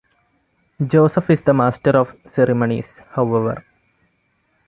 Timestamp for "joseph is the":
0.83-1.53